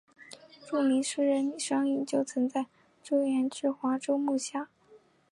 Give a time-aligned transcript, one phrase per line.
[0.65, 2.65] 著名诗人李商隐就曾在
[3.03, 4.67] 周墀之华州幕下。